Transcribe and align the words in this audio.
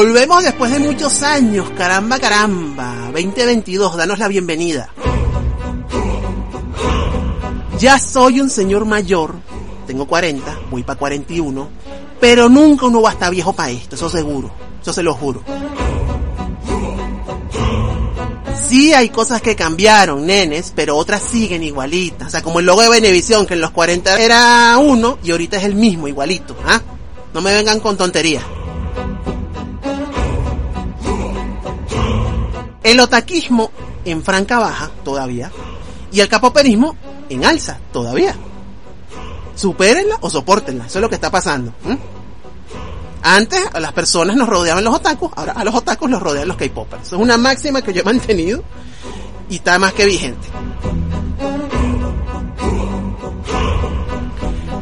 Volvemos 0.00 0.42
después 0.42 0.72
de 0.72 0.78
muchos 0.78 1.22
años, 1.22 1.68
caramba, 1.76 2.18
caramba. 2.18 3.10
2022, 3.12 3.98
danos 3.98 4.18
la 4.18 4.28
bienvenida. 4.28 4.88
Ya 7.78 7.98
soy 7.98 8.40
un 8.40 8.48
señor 8.48 8.86
mayor, 8.86 9.34
tengo 9.86 10.06
40, 10.06 10.58
voy 10.70 10.84
para 10.84 10.98
41, 10.98 11.68
pero 12.18 12.48
nunca 12.48 12.86
uno 12.86 13.02
va 13.02 13.10
a 13.10 13.12
estar 13.12 13.30
viejo 13.30 13.52
para 13.52 13.72
esto, 13.72 13.96
eso 13.96 14.08
seguro, 14.08 14.50
eso 14.80 14.90
se 14.94 15.02
lo 15.02 15.12
juro. 15.12 15.44
Sí 18.54 18.94
hay 18.94 19.10
cosas 19.10 19.42
que 19.42 19.54
cambiaron, 19.54 20.24
nenes, 20.24 20.72
pero 20.74 20.96
otras 20.96 21.22
siguen 21.22 21.62
igualitas. 21.62 22.28
O 22.28 22.30
sea, 22.30 22.42
como 22.42 22.60
el 22.60 22.64
logo 22.64 22.80
de 22.80 22.88
Benevisión, 22.88 23.44
que 23.44 23.52
en 23.52 23.60
los 23.60 23.72
40 23.72 24.18
era 24.18 24.78
uno 24.78 25.18
y 25.22 25.30
ahorita 25.30 25.58
es 25.58 25.64
el 25.64 25.74
mismo, 25.74 26.08
igualito. 26.08 26.56
¿ah? 26.64 26.80
No 27.34 27.42
me 27.42 27.52
vengan 27.52 27.80
con 27.80 27.98
tonterías. 27.98 28.44
El 32.90 32.98
otaquismo 32.98 33.70
en 34.04 34.20
franca 34.24 34.58
baja 34.58 34.90
todavía 35.04 35.52
y 36.10 36.18
el 36.18 36.26
capoperismo 36.26 36.96
en 37.28 37.44
alza 37.44 37.78
todavía. 37.92 38.34
Supérenla 39.54 40.18
o 40.22 40.28
soportenla, 40.28 40.86
eso 40.86 40.98
es 40.98 41.02
lo 41.02 41.08
que 41.08 41.14
está 41.14 41.30
pasando. 41.30 41.72
Antes 43.22 43.60
a 43.72 43.78
las 43.78 43.92
personas 43.92 44.34
nos 44.34 44.48
rodeaban 44.48 44.82
los 44.82 44.92
otakus, 44.92 45.30
ahora 45.36 45.52
a 45.52 45.62
los 45.62 45.72
otakus 45.72 46.10
los 46.10 46.20
rodean 46.20 46.48
los 46.48 46.56
K-popers. 46.56 47.06
Es 47.06 47.12
una 47.12 47.36
máxima 47.36 47.80
que 47.80 47.92
yo 47.92 48.00
he 48.00 48.04
mantenido 48.04 48.64
y 49.48 49.54
está 49.54 49.78
más 49.78 49.92
que 49.92 50.06
vigente. 50.06 50.48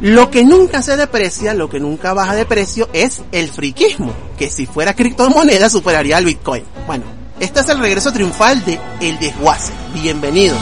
Lo 0.01 0.31
que 0.31 0.45
nunca 0.45 0.81
se 0.81 0.97
deprecia, 0.97 1.53
lo 1.53 1.69
que 1.69 1.79
nunca 1.79 2.15
baja 2.15 2.35
de 2.35 2.47
precio 2.47 2.89
es 2.95 3.21
el 3.33 3.51
friquismo, 3.51 4.15
que 4.39 4.51
si 4.51 4.65
fuera 4.65 4.95
criptomoneda 4.97 5.69
superaría 5.69 6.17
al 6.17 6.25
Bitcoin. 6.25 6.65
Este 7.41 7.61
es 7.61 7.69
el 7.69 7.79
regreso 7.79 8.13
triunfal 8.13 8.65
de 8.65 8.81
El 9.01 9.19
Desguace. 9.21 9.73
Bienvenidos. 9.95 10.59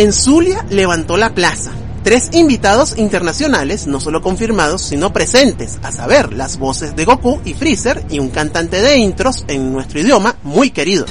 En 0.00 0.14
Zulia 0.14 0.64
levantó 0.70 1.18
la 1.18 1.34
plaza. 1.34 1.72
Tres 2.02 2.30
invitados 2.32 2.96
internacionales, 2.96 3.86
no 3.86 4.00
solo 4.00 4.22
confirmados, 4.22 4.80
sino 4.80 5.12
presentes, 5.12 5.78
a 5.82 5.92
saber, 5.92 6.32
las 6.32 6.58
voces 6.58 6.96
de 6.96 7.04
Goku 7.04 7.42
y 7.44 7.52
Freezer 7.52 8.02
y 8.08 8.18
un 8.18 8.30
cantante 8.30 8.80
de 8.80 8.96
intros 8.96 9.44
en 9.46 9.70
nuestro 9.74 10.00
idioma 10.00 10.36
muy 10.42 10.70
querido. 10.70 11.04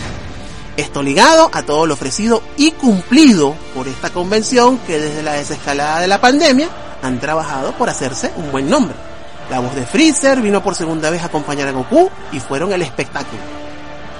Esto 0.75 1.03
ligado 1.03 1.51
a 1.53 1.61
todo 1.61 1.85
lo 1.85 1.93
ofrecido 1.93 2.41
y 2.57 2.71
cumplido 2.71 3.53
por 3.75 3.87
esta 3.87 4.09
convención 4.09 4.79
que 4.79 4.99
desde 4.99 5.21
la 5.21 5.33
desescalada 5.33 5.99
de 5.99 6.07
la 6.07 6.19
pandemia 6.19 6.69
han 7.03 7.19
trabajado 7.19 7.73
por 7.73 7.91
hacerse 7.91 8.31
un 8.37 8.51
buen 8.51 8.71
nombre. 8.71 8.95
La 9.51 9.59
voz 9.59 9.75
de 9.75 9.85
Freezer 9.85 10.41
vino 10.41 10.63
por 10.63 10.73
segunda 10.73 11.11
vez 11.11 11.21
a 11.21 11.27
acompañar 11.27 11.67
a 11.67 11.73
Goku 11.73 12.09
y 12.31 12.39
fueron 12.39 12.71
el 12.73 12.81
espectáculo. 12.81 13.68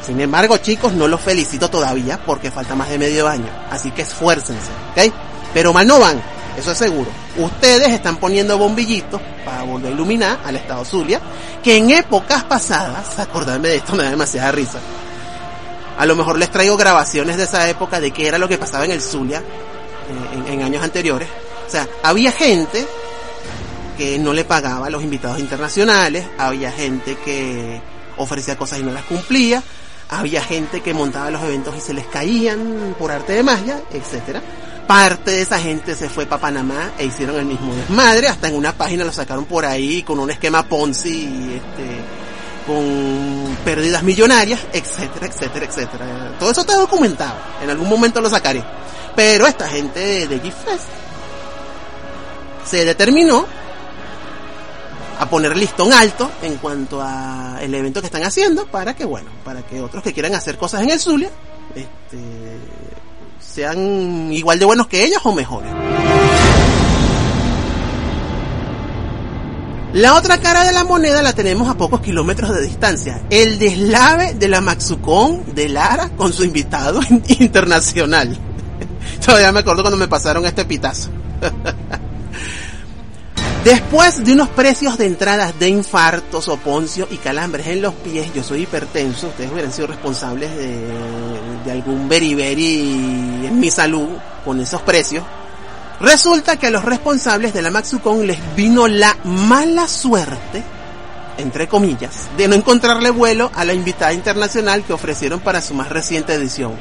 Sin 0.02 0.20
embargo, 0.22 0.58
chicos, 0.58 0.94
no 0.94 1.08
los 1.08 1.22
felicito 1.22 1.70
todavía 1.70 2.20
porque 2.26 2.52
falta 2.52 2.76
más 2.76 2.90
de 2.90 2.98
medio 2.98 3.28
año. 3.28 3.50
Así 3.70 3.92
que 3.92 4.04
esfuércense, 4.04 4.72
¿ok? 4.92 5.14
Pero 5.54 5.74
mal 5.74 5.86
no 5.88 6.00
van, 6.00 6.22
eso 6.58 6.72
es 6.72 6.78
seguro. 6.78 7.10
Ustedes 7.38 7.90
están 7.90 8.18
poniendo 8.18 8.58
bombillitos 8.58 9.22
para 9.46 9.64
volver 9.64 9.92
a 9.92 9.96
iluminar 9.96 10.40
al 10.46 10.56
estado 10.56 10.84
Zulia, 10.86 11.22
que 11.64 11.78
en 11.78 11.92
épocas 11.92 12.44
pasadas, 12.44 13.18
acordarme 13.20 13.70
de 13.70 13.76
esto 13.78 13.96
me 13.96 14.04
da 14.04 14.10
demasiada 14.10 14.52
risa. 14.52 14.80
A 15.98 16.06
lo 16.06 16.16
mejor 16.16 16.38
les 16.38 16.50
traigo 16.50 16.78
grabaciones 16.78 17.38
de 17.38 17.44
esa 17.44 17.70
época 17.70 18.00
de 18.00 18.12
qué 18.12 18.28
era 18.28 18.38
lo 18.38 18.48
que 18.48 18.58
pasaba 18.58 18.86
en 18.86 18.92
el 18.92 19.02
Zulia 19.02 19.44
en, 20.36 20.48
en 20.54 20.64
años 20.64 20.84
anteriores. 20.84 21.28
O 21.68 21.70
sea, 21.70 21.88
había 22.04 22.32
gente 22.32 22.88
que 23.98 24.18
no 24.18 24.34
le 24.34 24.46
pagaba 24.46 24.88
a 24.88 24.90
los 24.90 25.04
invitados 25.04 25.40
internacionales, 25.40 26.26
había 26.38 26.72
gente 26.72 27.18
que 27.24 27.82
ofrecía 28.18 28.58
cosas 28.58 28.80
y 28.80 28.84
no 28.84 28.92
las 28.92 29.04
cumplía, 29.04 29.62
había 30.10 30.42
gente 30.44 30.82
que 30.82 30.94
montaba 30.94 31.30
los 31.30 31.42
eventos 31.44 31.76
y 31.78 31.82
se 31.82 31.94
les 31.94 32.06
caían 32.08 32.96
por 32.98 33.12
arte 33.12 33.34
de 33.34 33.44
magia, 33.44 33.82
etcétera. 33.94 34.42
Parte 34.88 35.30
de 35.30 35.42
esa 35.42 35.60
gente 35.60 35.96
se 35.96 36.10
fue 36.10 36.26
para 36.26 36.42
Panamá 36.42 36.92
e 36.98 37.06
hicieron 37.06 37.38
el 37.38 37.46
mismo 37.46 37.76
desmadre, 37.76 38.28
hasta 38.28 38.48
en 38.48 38.56
una 38.56 38.74
página 38.74 39.06
lo 39.06 39.12
sacaron 39.12 39.46
por 39.46 39.64
ahí 39.64 40.02
con 40.02 40.20
un 40.20 40.32
esquema 40.32 40.64
Ponzi, 40.64 41.26
este, 41.56 42.00
con 42.66 43.56
pérdidas 43.64 44.02
millonarias, 44.02 44.60
etcétera, 44.74 45.28
etcétera, 45.28 45.66
etcétera. 45.66 46.36
Todo 46.40 46.50
eso 46.50 46.62
está 46.62 46.76
documentado, 46.76 47.36
en 47.62 47.70
algún 47.70 47.88
momento 47.88 48.20
lo 48.20 48.32
sacaré. 48.32 48.64
Pero 49.16 49.46
esta 49.46 49.70
gente 49.70 50.00
de, 50.00 50.28
de 50.28 50.40
Fest 50.40 50.88
se 52.66 52.84
determinó 52.84 53.46
a 55.20 55.30
poner 55.30 55.56
listón 55.56 55.92
alto 55.92 56.32
en 56.42 56.56
cuanto 56.56 57.02
a 57.02 57.58
el 57.62 57.76
evento 57.76 58.00
que 58.00 58.08
están 58.08 58.24
haciendo 58.24 58.66
para 58.66 58.96
que 58.96 59.04
bueno, 59.04 59.30
para 59.44 59.62
que 59.62 59.82
otros 59.82 60.02
que 60.02 60.14
quieran 60.14 60.34
hacer 60.34 60.58
cosas 60.58 60.82
en 60.82 60.92
el 60.92 61.00
Zulia, 61.00 61.30
este, 61.76 62.58
sean 63.40 64.32
igual 64.32 64.58
de 64.60 64.66
buenos 64.66 64.88
que 64.88 65.04
ellos 65.04 65.20
o 65.26 65.34
mejores. 65.34 65.72
La 69.92 70.16
otra 70.16 70.38
cara 70.40 70.64
de 70.64 70.72
la 70.72 70.86
moneda 70.86 71.22
la 71.22 71.34
tenemos 71.34 71.68
a 71.68 71.74
pocos 71.74 72.00
kilómetros 72.00 72.54
de 72.54 72.62
distancia. 72.62 73.24
El 73.30 73.60
deslave 73.60 74.36
de 74.36 74.48
la 74.48 74.62
Maxucón 74.62 75.54
de 75.54 75.68
Lara 75.68 76.10
con 76.16 76.32
su 76.32 76.46
invitado 76.46 77.02
internacional. 77.28 78.38
Todavía 79.26 79.52
me 79.52 79.60
acuerdo 79.60 79.82
cuando 79.82 79.98
me 79.98 80.08
pasaron 80.08 80.46
este 80.46 80.64
pitazo. 80.64 81.10
Después 83.64 84.24
de 84.24 84.32
unos 84.32 84.48
precios 84.48 84.98
de 84.98 85.06
entradas 85.06 85.60
de 85.60 85.68
infartos, 85.68 86.48
oponcio 86.48 87.10
y 87.12 87.18
calambres 87.18 87.68
en 87.68 87.82
los 87.82 87.94
pies, 87.94 88.34
yo 88.34 88.42
soy 88.42 88.62
hipertenso, 88.62 89.28
ustedes 89.28 89.52
hubieran 89.52 89.74
sido 89.74 89.88
responsables 89.88 90.56
de, 90.56 90.78
de 91.66 91.72
algún 91.72 92.08
beriberi 92.08 93.46
en 93.46 93.60
mi 93.60 93.70
salud 93.70 94.08
con 94.46 94.62
esos 94.62 94.82
precios. 94.84 95.26
Resulta 96.00 96.56
que 96.56 96.68
a 96.68 96.72
los 96.72 96.86
responsables 96.86 97.54
de 97.54 97.62
la 97.62 97.70
Maxucon 97.70 98.26
les 98.26 98.40
vino 98.56 98.88
la 98.88 99.18
mala 99.26 99.90
suerte, 99.90 100.64
entre 101.38 101.68
comillas, 101.68 102.30
de 102.38 102.48
no 102.48 102.56
encontrarle 102.56 103.10
vuelo 103.10 103.52
a 103.54 103.66
la 103.66 103.74
invitada 103.74 104.14
internacional 104.14 104.86
que 104.86 104.94
ofrecieron 104.94 105.42
para 105.42 105.62
su 105.62 105.74
más 105.74 105.90
reciente 105.90 106.34
edición, 106.34 106.72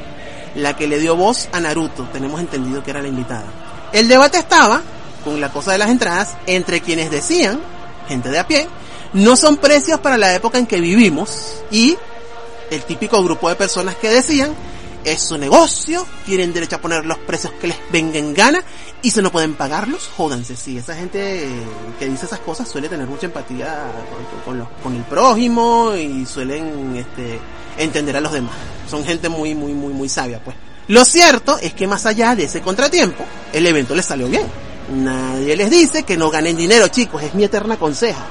la 0.54 0.76
que 0.76 0.86
le 0.86 1.00
dio 1.00 1.16
voz 1.16 1.48
a 1.50 1.58
Naruto, 1.58 2.04
tenemos 2.12 2.38
entendido 2.38 2.84
que 2.84 2.92
era 2.92 3.02
la 3.02 3.08
invitada. 3.08 3.46
El 3.92 4.06
debate 4.06 4.38
estaba 4.38 4.82
con 5.24 5.40
la 5.40 5.52
cosa 5.52 5.72
de 5.72 5.78
las 5.78 5.90
entradas 5.90 6.36
entre 6.46 6.80
quienes 6.80 7.10
decían, 7.10 7.60
gente 8.08 8.30
de 8.30 8.38
a 8.38 8.46
pie, 8.46 8.68
no 9.12 9.36
son 9.36 9.56
precios 9.56 10.00
para 10.00 10.18
la 10.18 10.34
época 10.34 10.58
en 10.58 10.66
que 10.66 10.80
vivimos 10.80 11.62
y 11.70 11.96
el 12.70 12.82
típico 12.84 13.22
grupo 13.22 13.48
de 13.48 13.56
personas 13.56 13.96
que 13.96 14.10
decían, 14.10 14.54
es 15.04 15.22
su 15.22 15.38
negocio, 15.38 16.06
tienen 16.26 16.52
derecho 16.52 16.76
a 16.76 16.80
poner 16.80 17.06
los 17.06 17.18
precios 17.18 17.52
que 17.60 17.68
les 17.68 17.76
venga 17.90 18.18
en 18.18 18.34
gana 18.34 18.62
y 19.00 19.10
si 19.10 19.22
no 19.22 19.30
pueden 19.30 19.54
pagarlos, 19.54 20.10
jódanse. 20.16 20.56
Sí, 20.56 20.76
esa 20.76 20.94
gente 20.94 21.48
que 21.98 22.08
dice 22.08 22.26
esas 22.26 22.40
cosas 22.40 22.68
suele 22.68 22.88
tener 22.88 23.06
mucha 23.06 23.26
empatía 23.26 23.86
con, 24.44 24.58
con, 24.58 24.68
con 24.82 24.96
el 24.96 25.04
prójimo 25.04 25.94
y 25.94 26.26
suelen 26.26 26.96
este, 26.96 27.38
entender 27.78 28.16
a 28.16 28.20
los 28.20 28.32
demás. 28.32 28.54
Son 28.88 29.04
gente 29.04 29.28
muy, 29.28 29.54
muy, 29.54 29.72
muy, 29.72 29.92
muy 29.92 30.08
sabia, 30.08 30.42
pues. 30.42 30.56
Lo 30.88 31.04
cierto 31.04 31.58
es 31.58 31.74
que 31.74 31.86
más 31.86 32.06
allá 32.06 32.34
de 32.34 32.44
ese 32.44 32.60
contratiempo, 32.60 33.24
el 33.52 33.66
evento 33.66 33.94
les 33.94 34.06
salió 34.06 34.26
bien. 34.26 34.46
Nadie 34.92 35.56
les 35.56 35.70
dice 35.70 36.02
que 36.02 36.16
no 36.16 36.30
ganen 36.30 36.56
dinero, 36.56 36.88
chicos, 36.88 37.22
es 37.22 37.34
mi 37.34 37.44
eterna 37.44 37.76
conseja. 37.76 38.24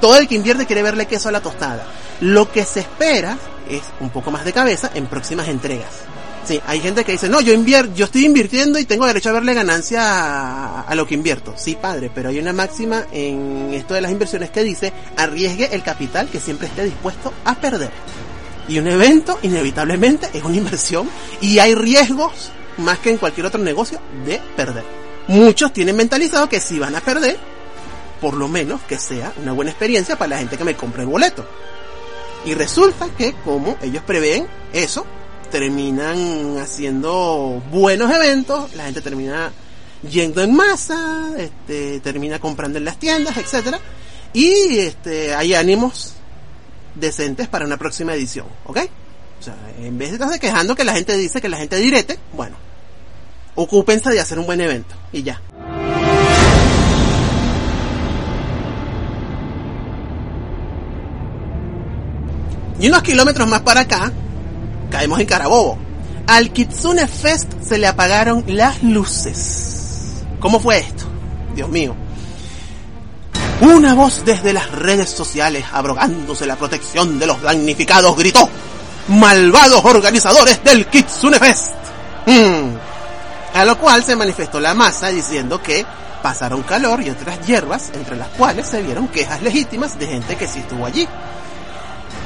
Todo 0.00 0.18
el 0.18 0.28
que 0.28 0.34
invierte 0.34 0.66
quiere 0.66 0.82
verle 0.82 1.06
queso 1.06 1.28
a 1.28 1.32
la 1.32 1.40
tostada. 1.40 1.86
Lo 2.20 2.50
que 2.50 2.64
se 2.64 2.80
espera 2.80 3.38
es 3.68 3.82
un 4.00 4.10
poco 4.10 4.30
más 4.30 4.44
de 4.44 4.52
cabeza 4.52 4.90
en 4.94 5.06
próximas 5.06 5.48
entregas. 5.48 5.90
Sí, 6.44 6.60
hay 6.66 6.80
gente 6.80 7.04
que 7.04 7.12
dice, 7.12 7.30
no, 7.30 7.40
yo 7.40 7.54
yo 7.94 8.04
estoy 8.04 8.26
invirtiendo 8.26 8.78
y 8.78 8.84
tengo 8.84 9.06
derecho 9.06 9.30
a 9.30 9.32
verle 9.32 9.54
ganancia 9.54 10.02
a, 10.02 10.80
a, 10.82 10.94
lo 10.94 11.06
que 11.06 11.14
invierto. 11.14 11.54
Sí, 11.56 11.74
padre, 11.80 12.10
pero 12.14 12.28
hay 12.28 12.38
una 12.38 12.52
máxima 12.52 13.06
en 13.12 13.72
esto 13.72 13.94
de 13.94 14.02
las 14.02 14.12
inversiones 14.12 14.50
que 14.50 14.62
dice, 14.62 14.92
arriesgue 15.16 15.74
el 15.74 15.82
capital 15.82 16.28
que 16.28 16.40
siempre 16.40 16.66
esté 16.66 16.84
dispuesto 16.84 17.32
a 17.46 17.54
perder. 17.54 17.90
Y 18.68 18.78
un 18.78 18.86
evento, 18.88 19.38
inevitablemente, 19.42 20.28
es 20.34 20.42
una 20.44 20.56
inversión 20.56 21.08
y 21.40 21.60
hay 21.60 21.74
riesgos, 21.74 22.50
más 22.76 22.98
que 22.98 23.10
en 23.10 23.16
cualquier 23.16 23.46
otro 23.46 23.62
negocio, 23.62 23.98
de 24.26 24.38
perder. 24.54 25.03
Muchos 25.28 25.72
tienen 25.72 25.96
mentalizado 25.96 26.48
que 26.48 26.60
si 26.60 26.78
van 26.78 26.94
a 26.94 27.00
perder, 27.00 27.38
por 28.20 28.34
lo 28.34 28.48
menos 28.48 28.80
que 28.82 28.98
sea 28.98 29.32
una 29.40 29.52
buena 29.52 29.70
experiencia 29.70 30.16
para 30.16 30.30
la 30.30 30.38
gente 30.38 30.56
que 30.56 30.64
me 30.64 30.76
compre 30.76 31.02
el 31.02 31.08
boleto. 31.08 31.46
Y 32.44 32.54
resulta 32.54 33.08
que 33.16 33.32
como 33.44 33.76
ellos 33.82 34.02
prevén 34.04 34.46
eso, 34.72 35.06
terminan 35.50 36.58
haciendo 36.58 37.62
buenos 37.70 38.12
eventos, 38.12 38.74
la 38.74 38.84
gente 38.84 39.00
termina 39.00 39.52
yendo 40.02 40.42
en 40.42 40.54
masa, 40.54 41.30
este, 41.38 42.00
termina 42.00 42.38
comprando 42.38 42.78
en 42.78 42.84
las 42.84 42.98
tiendas, 42.98 43.36
etcétera, 43.36 43.78
y 44.32 44.78
este, 44.78 45.34
hay 45.34 45.54
ánimos 45.54 46.14
decentes 46.94 47.48
para 47.48 47.64
una 47.64 47.76
próxima 47.76 48.14
edición, 48.14 48.46
¿ok? 48.66 48.78
O 49.40 49.42
sea, 49.42 49.56
en 49.78 49.96
vez 49.96 50.10
de 50.10 50.14
estarse 50.16 50.38
quejando 50.38 50.74
que 50.74 50.84
la 50.84 50.94
gente 50.94 51.16
dice 51.16 51.40
que 51.40 51.48
la 51.48 51.56
gente 51.56 51.76
direte, 51.76 52.18
bueno, 52.32 52.56
ocúpense 53.54 54.10
de 54.10 54.20
hacer 54.20 54.38
un 54.38 54.46
buen 54.46 54.60
evento 54.60 54.94
y 55.12 55.22
ya. 55.22 55.40
Y 62.80 62.88
unos 62.88 63.02
kilómetros 63.02 63.48
más 63.48 63.60
para 63.62 63.80
acá, 63.82 64.12
caemos 64.90 65.20
en 65.20 65.26
Carabobo. 65.26 65.78
Al 66.26 66.52
Kitsune 66.52 67.06
Fest 67.06 67.52
se 67.62 67.78
le 67.78 67.86
apagaron 67.86 68.44
las 68.48 68.82
luces. 68.82 70.24
¿Cómo 70.40 70.58
fue 70.58 70.78
esto? 70.78 71.04
Dios 71.54 71.68
mío. 71.68 71.94
Una 73.60 73.94
voz 73.94 74.24
desde 74.24 74.52
las 74.52 74.70
redes 74.72 75.08
sociales, 75.08 75.64
abrogándose 75.72 76.46
la 76.46 76.56
protección 76.56 77.18
de 77.18 77.26
los 77.26 77.40
damnificados, 77.40 78.16
gritó: 78.16 78.48
¡Malvados 79.08 79.84
organizadores 79.84 80.62
del 80.64 80.86
Kitsune 80.86 81.38
Fest! 81.38 81.72
Hmm. 82.26 82.93
A 83.54 83.64
lo 83.64 83.78
cual 83.78 84.02
se 84.02 84.16
manifestó 84.16 84.58
la 84.58 84.74
masa 84.74 85.08
diciendo 85.08 85.62
que 85.62 85.86
pasaron 86.22 86.62
calor 86.62 87.02
y 87.02 87.10
otras 87.10 87.38
hierbas, 87.46 87.90
entre 87.94 88.16
las 88.16 88.28
cuales 88.28 88.66
se 88.66 88.82
vieron 88.82 89.08
quejas 89.08 89.42
legítimas 89.42 89.98
de 89.98 90.06
gente 90.08 90.36
que 90.36 90.48
sí 90.48 90.58
estuvo 90.58 90.84
allí. 90.84 91.06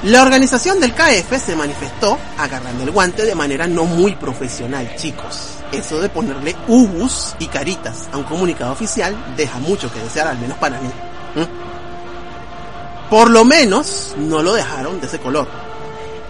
La 0.04 0.22
organización 0.22 0.80
del 0.80 0.94
KF 0.94 1.44
se 1.44 1.56
manifestó 1.56 2.16
agarrando 2.38 2.84
el 2.84 2.92
guante 2.92 3.24
de 3.24 3.34
manera 3.34 3.66
no 3.66 3.84
muy 3.84 4.14
profesional, 4.14 4.94
chicos. 4.96 5.54
Eso 5.72 6.00
de 6.00 6.08
ponerle 6.08 6.56
ubus 6.68 7.34
y 7.40 7.46
caritas 7.46 8.08
a 8.12 8.16
un 8.16 8.24
comunicado 8.24 8.72
oficial 8.72 9.14
deja 9.36 9.58
mucho 9.58 9.92
que 9.92 9.98
desear, 9.98 10.28
al 10.28 10.38
menos 10.38 10.56
para 10.58 10.80
mí. 10.80 10.88
¿Mm? 11.34 13.10
Por 13.10 13.28
lo 13.30 13.44
menos 13.44 14.14
no 14.16 14.42
lo 14.42 14.54
dejaron 14.54 15.00
de 15.00 15.08
ese 15.08 15.18
color. 15.18 15.48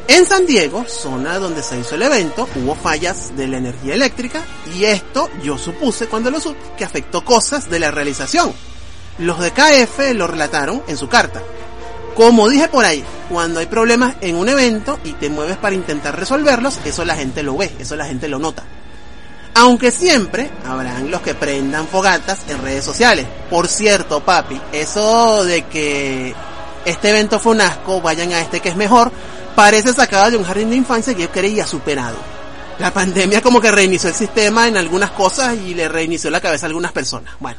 En 0.09 0.25
San 0.25 0.47
Diego, 0.47 0.87
zona 0.89 1.39
donde 1.39 1.63
se 1.63 1.79
hizo 1.79 1.95
el 1.95 2.01
evento, 2.01 2.49
hubo 2.57 2.75
fallas 2.75 3.37
de 3.37 3.47
la 3.47 3.59
energía 3.59 3.93
eléctrica 3.93 4.43
y 4.75 4.87
esto 4.87 5.29
yo 5.43 5.59
supuse 5.59 6.07
cuando 6.07 6.31
lo 6.31 6.41
supe 6.41 6.59
que 6.79 6.85
afectó 6.87 7.23
cosas 7.23 7.69
de 7.69 7.79
la 7.79 7.91
realización. 7.91 8.55
Los 9.19 9.39
de 9.39 9.51
KF 9.51 10.15
lo 10.15 10.27
relataron 10.27 10.83
en 10.89 10.97
su 10.97 11.11
carta. 11.11 11.43
Como 12.15 12.49
dije 12.49 12.69
por 12.69 12.87
ahí, 12.87 13.05
cuando 13.29 13.61
hay 13.61 13.67
problemas 13.67 14.17
en 14.23 14.37
un 14.37 14.49
evento 14.49 14.99
y 15.05 15.13
te 15.13 15.29
mueves 15.29 15.59
para 15.59 15.75
intentar 15.75 16.19
resolverlos, 16.19 16.81
eso 16.87 17.05
la 17.05 17.15
gente 17.15 17.43
lo 17.43 17.59
ve, 17.59 17.71
eso 17.79 17.95
la 17.95 18.07
gente 18.07 18.29
lo 18.29 18.39
nota. 18.39 18.65
Aunque 19.57 19.91
siempre 19.91 20.51
habrán 20.65 21.11
los 21.11 21.21
que 21.21 21.35
prendan 21.35 21.87
fogatas 21.87 22.39
en 22.49 22.63
redes 22.63 22.83
sociales. 22.83 23.27
Por 23.51 23.69
cierto, 23.69 24.21
papi, 24.21 24.59
eso 24.73 25.45
de 25.45 25.67
que 25.67 26.35
este 26.87 27.11
evento 27.11 27.39
fue 27.39 27.53
un 27.53 27.61
asco, 27.61 28.01
vayan 28.01 28.33
a 28.33 28.41
este 28.41 28.61
que 28.61 28.71
es 28.71 28.77
mejor, 28.77 29.13
parece 29.59 29.93
sacado 29.93 30.31
de 30.31 30.37
un 30.37 30.45
jardín 30.45 30.71
de 30.71 30.77
infancia 30.77 31.13
que 31.15 31.23
yo 31.23 31.33
creía 31.33 31.67
superado. 31.67 32.17
La 32.79 32.93
pandemia 32.93 33.43
como 33.43 33.61
que 33.61 33.73
reinició 33.73 34.09
el 34.09 34.15
sistema 34.15 34.69
en 34.69 34.77
algunas 34.77 35.11
cosas 35.11 35.57
y 35.57 35.75
le 35.75 35.89
reinició 35.89 36.31
la 36.31 36.41
cabeza 36.41 36.67
a 36.67 36.69
algunas 36.69 36.93
personas. 36.93 37.35
Bueno. 37.41 37.59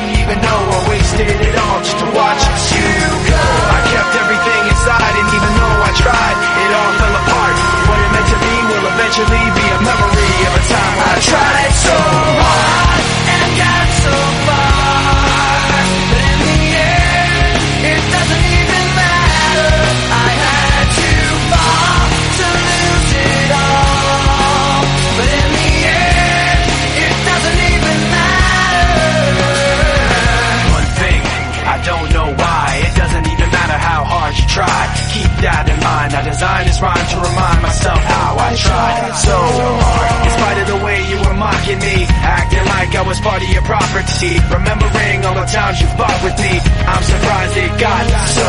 part 43.21 43.41
of 43.41 43.49
your 43.49 43.61
property. 43.63 44.33
Remembering 44.49 45.25
all 45.25 45.37
the 45.37 45.45
times 45.45 45.77
you 45.81 45.87
fought 45.93 46.19
with 46.25 46.37
me, 46.41 46.53
I'm 46.89 47.03
surprised 47.05 47.55
it 47.57 47.71
got 47.77 48.03
so. 48.33 48.47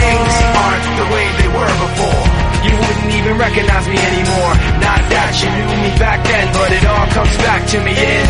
Things 0.00 0.34
aren't 0.64 0.86
the 1.00 1.08
way 1.12 1.26
they 1.40 1.50
were 1.52 1.74
before. 1.84 2.24
You 2.64 2.72
wouldn't 2.72 3.12
even 3.20 3.34
recognize 3.36 3.86
me 3.86 4.00
anymore. 4.00 4.52
Not 4.80 5.02
that 5.12 5.32
you 5.44 5.48
knew 5.52 5.68
me 5.84 5.92
back 6.00 6.24
then, 6.24 6.46
but 6.56 6.72
it 6.72 6.84
all 6.88 7.06
comes 7.12 7.36
back 7.44 7.62
to 7.68 7.78
me 7.84 7.92
in 7.92 8.23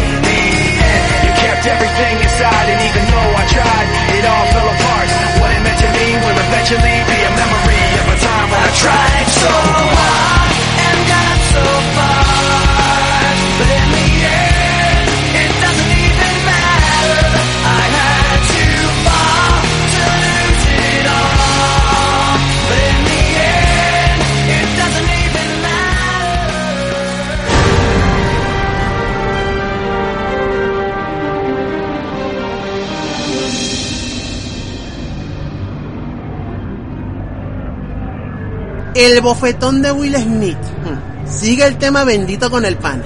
El 39.04 39.20
bofetón 39.20 39.82
de 39.82 39.92
Will 39.92 40.16
Smith. 40.16 40.56
Hmm. 40.56 41.28
Sigue 41.28 41.66
el 41.66 41.76
tema 41.76 42.04
bendito 42.04 42.50
con 42.50 42.64
el 42.64 42.78
pan. 42.78 43.02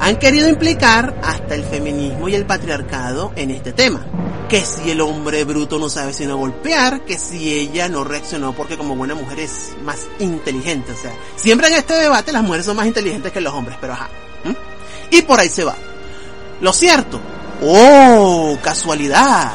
Han 0.00 0.16
querido 0.16 0.48
implicar 0.48 1.14
hasta 1.22 1.54
el 1.54 1.62
feminismo 1.62 2.28
y 2.28 2.34
el 2.34 2.46
patriarcado 2.46 3.32
en 3.36 3.52
este 3.52 3.72
tema. 3.72 4.04
Que 4.48 4.64
si 4.64 4.90
el 4.90 5.00
hombre 5.00 5.44
bruto 5.44 5.78
no 5.78 5.88
sabe 5.88 6.12
sino 6.12 6.36
golpear, 6.36 7.02
que 7.02 7.16
si 7.16 7.52
ella 7.52 7.88
no 7.88 8.02
reaccionó 8.02 8.54
porque 8.54 8.76
como 8.76 8.96
buena 8.96 9.14
mujer 9.14 9.38
es 9.38 9.68
más 9.84 10.08
inteligente. 10.18 10.90
O 10.90 10.96
sea, 10.96 11.12
siempre 11.36 11.68
en 11.68 11.74
este 11.74 11.94
debate 11.94 12.32
las 12.32 12.42
mujeres 12.42 12.66
son 12.66 12.74
más 12.74 12.86
inteligentes 12.86 13.30
que 13.30 13.40
los 13.40 13.54
hombres, 13.54 13.78
pero 13.80 13.92
ajá. 13.92 14.08
¿Mm? 14.42 15.14
Y 15.14 15.22
por 15.22 15.38
ahí 15.38 15.48
se 15.48 15.62
va. 15.62 15.76
Lo 16.60 16.72
cierto. 16.72 17.20
Oh, 17.62 18.58
casualidad. 18.60 19.52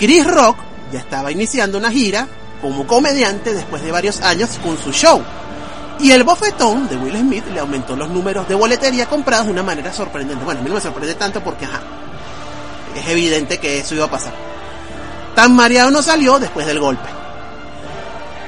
Chris 0.00 0.26
Rock 0.26 0.56
ya 0.92 0.98
estaba 0.98 1.30
iniciando 1.30 1.78
una 1.78 1.92
gira 1.92 2.26
como 2.64 2.86
comediante 2.86 3.52
después 3.52 3.82
de 3.82 3.92
varios 3.92 4.22
años 4.22 4.58
con 4.62 4.78
su 4.78 4.90
show. 4.90 5.22
Y 6.00 6.12
el 6.12 6.24
bofetón 6.24 6.88
de 6.88 6.96
Will 6.96 7.18
Smith 7.18 7.44
le 7.52 7.60
aumentó 7.60 7.94
los 7.94 8.08
números 8.08 8.48
de 8.48 8.54
boletería 8.54 9.04
comprados 9.04 9.44
de 9.44 9.52
una 9.52 9.62
manera 9.62 9.92
sorprendente. 9.92 10.42
Bueno, 10.46 10.60
a 10.60 10.62
mí 10.62 10.70
no 10.70 10.76
me 10.76 10.80
sorprende 10.80 11.14
tanto 11.14 11.42
porque, 11.44 11.66
ajá, 11.66 11.82
es 12.96 13.06
evidente 13.06 13.58
que 13.58 13.80
eso 13.80 13.94
iba 13.94 14.06
a 14.06 14.10
pasar. 14.10 14.32
Tan 15.34 15.54
mareado 15.54 15.90
no 15.90 16.00
salió 16.00 16.38
después 16.38 16.66
del 16.66 16.80
golpe. 16.80 17.06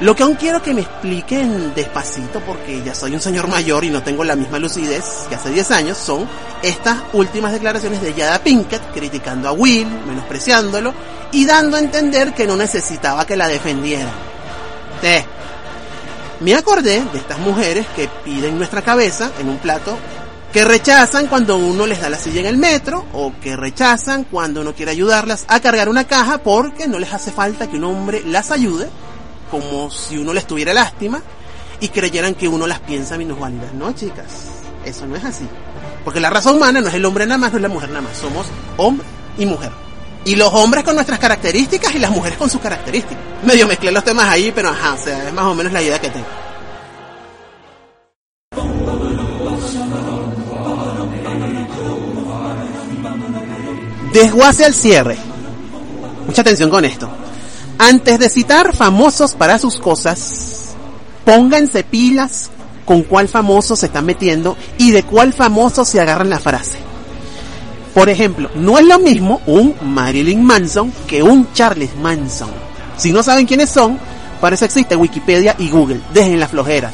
Lo 0.01 0.17
que 0.17 0.23
aún 0.23 0.37
quiero 0.37 0.63
que 0.63 0.73
me 0.73 0.81
expliquen 0.81 1.75
despacito, 1.75 2.41
porque 2.41 2.83
ya 2.83 2.95
soy 2.95 3.13
un 3.13 3.21
señor 3.21 3.49
mayor 3.49 3.85
y 3.85 3.91
no 3.91 4.03
tengo 4.03 4.25
la 4.25 4.35
misma 4.35 4.59
lucidez 4.59 5.27
que 5.29 5.35
hace 5.35 5.51
10 5.51 5.71
años, 5.73 5.99
son 5.99 6.27
estas 6.63 6.97
últimas 7.13 7.53
declaraciones 7.53 8.01
de 8.01 8.15
Yada 8.15 8.39
Pinkett 8.39 8.95
criticando 8.95 9.47
a 9.47 9.53
Will, 9.53 9.89
menospreciándolo 10.07 10.95
y 11.33 11.45
dando 11.45 11.77
a 11.77 11.81
entender 11.81 12.35
que 12.35 12.47
no 12.47 12.57
necesitaba 12.57 13.27
que 13.27 13.37
la 13.37 13.49
defendieran. 13.49 14.13
Eh, 15.03 15.25
me 16.41 16.55
acordé 16.55 17.03
de 17.13 17.19
estas 17.19 17.39
mujeres 17.39 17.87
que 17.95 18.09
piden 18.25 18.59
nuestra 18.59 18.83
cabeza 18.83 19.31
en 19.39 19.49
un 19.49 19.59
plato, 19.59 19.97
que 20.53 20.65
rechazan 20.65 21.27
cuando 21.27 21.57
uno 21.57 21.87
les 21.87 22.01
da 22.01 22.11
la 22.11 22.19
silla 22.19 22.41
en 22.41 22.47
el 22.47 22.57
metro, 22.57 23.07
o 23.13 23.33
que 23.41 23.57
rechazan 23.57 24.25
cuando 24.25 24.61
uno 24.61 24.75
quiere 24.75 24.93
ayudarlas 24.93 25.45
a 25.49 25.61
cargar 25.61 25.89
una 25.89 26.05
caja 26.05 26.39
porque 26.39 26.89
no 26.89 26.99
les 26.99 27.13
hace 27.13 27.31
falta 27.31 27.69
que 27.69 27.77
un 27.77 27.85
hombre 27.85 28.23
las 28.25 28.51
ayude, 28.51 28.89
como 29.51 29.91
si 29.91 30.19
uno 30.19 30.33
les 30.33 30.47
tuviera 30.47 30.75
lástima, 30.75 31.23
y 31.81 31.89
creyeran 31.89 32.35
que 32.35 32.49
uno 32.49 32.67
las 32.67 32.81
piensa 32.81 33.19
minusválidas. 33.19 33.73
No, 33.75 33.93
chicas, 33.93 34.27
eso 34.85 35.07
no 35.07 35.17
es 35.17 35.25
así. 35.25 35.47
Porque 36.05 36.21
la 36.21 36.31
raza 36.31 36.53
humana 36.53 36.81
no 36.81 36.89
es 36.89 36.95
el 36.95 37.05
hombre 37.05 37.27
nada 37.27 37.39
más, 37.39 37.53
no 37.53 37.59
es 37.59 37.63
la 37.63 37.69
mujer 37.69 37.89
nada 37.89 38.03
más, 38.03 38.17
somos 38.17 38.47
hombre 38.77 39.07
y 39.39 39.47
mujer. 39.47 39.86
Y 40.27 40.35
los 40.35 40.53
hombres 40.53 40.83
con 40.83 40.97
nuestras 40.97 41.21
características 41.21 41.95
y 41.95 42.01
las 42.01 42.11
mujeres 42.11 42.37
con 42.37 42.51
sus 42.51 42.61
características. 42.61 43.17
Medio 43.45 43.69
mezclé 43.69 43.93
los 43.93 44.03
temas 44.03 44.29
ahí, 44.29 44.53
pero 44.53 44.71
ajá, 44.71 44.95
o 44.95 44.99
sea, 44.99 45.29
es 45.29 45.33
más 45.33 45.45
o 45.45 45.55
menos 45.55 45.73
la 45.73 45.81
idea 45.81 46.01
que 46.01 46.11
tengo. 46.11 46.27
Desguace 54.13 54.65
al 54.65 54.75
cierre. 54.75 55.17
Mucha 56.27 56.41
atención 56.41 56.71
con 56.71 56.85
esto. 56.85 57.09
Antes 57.79 58.19
de 58.19 58.29
citar 58.29 58.75
famosos 58.75 59.35
para 59.37 59.61
sus 59.61 59.79
cosas, 59.79 60.75
pónganse 61.25 61.85
pilas 61.85 62.51
con 62.85 63.05
cuál 63.05 63.29
famoso 63.29 63.77
se 63.77 63.87
están 63.87 64.07
metiendo 64.07 64.57
y 64.77 64.91
de 64.91 65.05
cuál 65.05 65.33
famoso 65.33 65.85
se 65.85 66.01
agarran 66.01 66.31
la 66.31 66.41
frase. 66.41 66.86
Por 67.97 68.11
ejemplo, 68.11 68.51
no 68.57 68.79
es 68.79 68.85
lo 68.85 68.99
mismo 68.99 69.41
un 69.47 69.75
Marilyn 69.81 70.45
Manson 70.45 70.93
que 71.07 71.23
un 71.23 71.51
Charles 71.55 71.97
Manson. 71.97 72.51
Si 72.99 73.11
no 73.11 73.23
saben 73.23 73.47
quiénes 73.47 73.71
son, 73.71 73.99
para 74.39 74.55
eso 74.55 74.67
existe 74.67 74.95
Wikipedia 74.95 75.57
y 75.59 75.71
Google. 75.71 76.03
Dejen 76.13 76.39
la 76.39 76.47
flojera. 76.47 76.93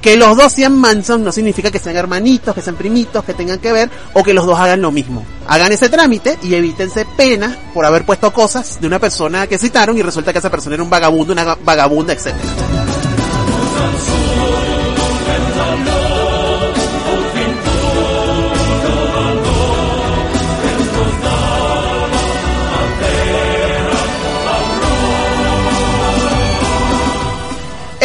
Que 0.00 0.16
los 0.16 0.34
dos 0.38 0.50
sean 0.50 0.74
Manson 0.74 1.22
no 1.22 1.32
significa 1.32 1.70
que 1.70 1.78
sean 1.78 1.96
hermanitos, 1.96 2.54
que 2.54 2.62
sean 2.62 2.76
primitos, 2.76 3.22
que 3.24 3.34
tengan 3.34 3.58
que 3.58 3.72
ver 3.72 3.90
o 4.14 4.22
que 4.22 4.32
los 4.32 4.46
dos 4.46 4.58
hagan 4.58 4.80
lo 4.80 4.90
mismo. 4.90 5.22
Hagan 5.46 5.70
ese 5.70 5.90
trámite 5.90 6.38
y 6.42 6.54
evítense 6.54 7.04
pena 7.14 7.54
por 7.74 7.84
haber 7.84 8.06
puesto 8.06 8.32
cosas 8.32 8.80
de 8.80 8.86
una 8.86 8.98
persona 8.98 9.46
que 9.46 9.58
citaron 9.58 9.98
y 9.98 10.02
resulta 10.02 10.32
que 10.32 10.38
esa 10.38 10.50
persona 10.50 10.76
era 10.76 10.82
un 10.82 10.88
vagabundo, 10.88 11.34
una 11.34 11.56
vagabunda, 11.56 12.14
etc. 12.14 12.32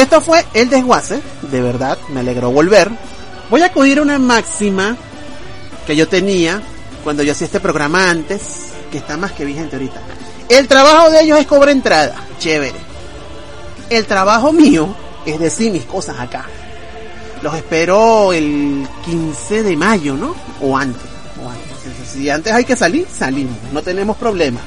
Esto 0.03 0.19
fue 0.19 0.43
el 0.53 0.69
desguace, 0.69 1.21
de 1.49 1.61
verdad, 1.61 1.97
me 2.09 2.19
alegró 2.19 2.51
volver. 2.51 2.91
Voy 3.49 3.61
a 3.61 3.67
acudir 3.67 3.99
a 3.99 4.01
una 4.01 4.19
máxima 4.19 4.97
que 5.87 5.95
yo 5.95 6.09
tenía 6.09 6.61
cuando 7.05 7.23
yo 7.23 7.31
hacía 7.31 7.45
este 7.45 7.61
programa 7.61 8.09
antes, 8.09 8.41
que 8.91 8.97
está 8.97 9.15
más 9.15 9.31
que 9.31 9.45
vigente 9.45 9.77
ahorita. 9.77 10.01
El 10.49 10.67
trabajo 10.67 11.09
de 11.09 11.21
ellos 11.21 11.39
es 11.39 11.47
cobrar 11.47 11.69
entrada, 11.69 12.15
chévere. 12.37 12.75
El 13.89 14.05
trabajo 14.05 14.51
mío 14.51 14.93
es 15.25 15.39
decir 15.39 15.71
mis 15.71 15.85
cosas 15.85 16.19
acá. 16.19 16.47
Los 17.41 17.55
espero 17.55 18.33
el 18.33 18.85
15 19.05 19.63
de 19.63 19.77
mayo, 19.77 20.15
¿no? 20.15 20.35
O 20.61 20.75
antes. 20.75 21.01
O 21.41 21.49
antes. 21.49 22.11
Si 22.11 22.29
antes 22.29 22.51
hay 22.51 22.65
que 22.65 22.75
salir, 22.75 23.07
salimos. 23.09 23.55
No 23.71 23.81
tenemos 23.81 24.17
problema. 24.17 24.59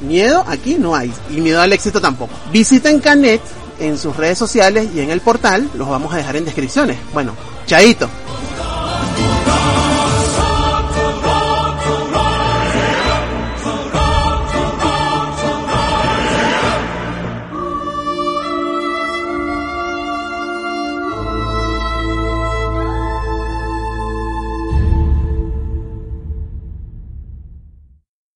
Miedo 0.00 0.44
aquí 0.46 0.76
no 0.78 0.94
hay. 0.94 1.12
Y 1.28 1.40
miedo 1.40 1.60
al 1.60 1.72
éxito 1.72 2.00
tampoco. 2.00 2.32
Visiten 2.52 3.00
Canet 3.00 3.40
en 3.82 3.98
sus 3.98 4.16
redes 4.16 4.38
sociales 4.38 4.88
y 4.94 5.00
en 5.00 5.10
el 5.10 5.20
portal. 5.20 5.68
Los 5.74 5.88
vamos 5.88 6.12
a 6.14 6.16
dejar 6.16 6.36
en 6.36 6.44
descripciones. 6.44 6.98
Bueno, 7.12 7.34
chaito. 7.66 8.08